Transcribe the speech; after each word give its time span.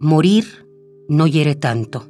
Morir 0.00 0.44
no 1.08 1.26
hiere 1.26 1.56
tanto. 1.56 2.06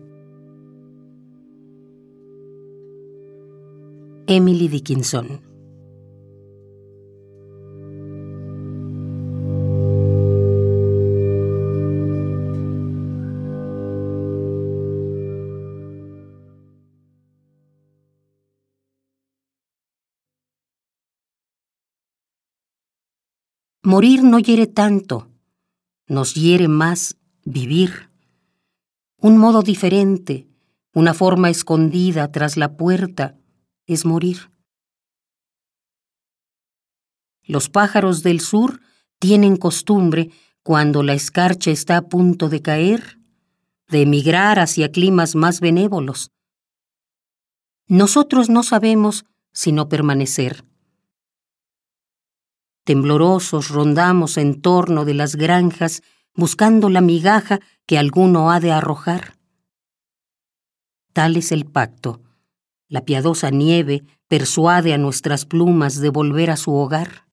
Emily 4.27 4.69
Dickinson 4.69 5.41
Morir 23.83 24.23
no 24.23 24.39
hiere 24.39 24.67
tanto, 24.67 25.29
nos 26.07 26.35
hiere 26.35 26.69
más 26.69 27.18
vivir. 27.49 28.11
Un 29.17 29.39
modo 29.39 29.63
diferente, 29.63 30.47
una 30.93 31.15
forma 31.15 31.51
escondida 31.51 32.31
tras 32.31 32.57
la 32.57 32.77
puerta, 32.77 33.37
es 33.87 34.05
morir. 34.05 34.53
Los 37.43 37.71
pájaros 37.71 38.23
del 38.23 38.41
sur 38.41 38.81
tienen 39.19 39.57
costumbre, 39.57 40.31
cuando 40.63 41.03
la 41.03 41.15
escarcha 41.15 41.71
está 41.71 41.97
a 41.97 42.03
punto 42.03 42.51
de 42.51 42.61
caer, 42.61 43.19
de 43.89 44.03
emigrar 44.03 44.59
hacia 44.59 44.93
climas 44.93 45.35
más 45.35 45.61
benévolos. 45.61 46.31
Nosotros 47.87 48.51
no 48.51 48.63
sabemos 48.63 49.25
sino 49.53 49.89
permanecer. 49.89 50.65
Temblorosos 52.85 53.71
rondamos 53.71 54.37
en 54.37 54.61
torno 54.61 55.07
de 55.07 55.15
las 55.15 55.37
granjas 55.37 56.03
buscando 56.39 56.89
la 56.89 57.01
migaja 57.01 57.59
que 57.85 57.99
alguno 57.99 58.53
ha 58.53 58.61
de 58.61 58.71
arrojar. 58.71 59.35
Tal 61.13 61.37
es 61.37 61.51
el 61.51 61.67
pacto. 61.67 62.23
La 62.87 63.05
piadosa 63.05 63.51
nieve 63.51 64.05
persuade 64.29 64.95
a 64.95 64.99
nuestras 64.99 65.45
plumas 65.45 66.01
de 66.01 66.11
volver 66.11 66.51
a 66.53 66.57
su 66.57 66.73
hogar. 66.73 67.28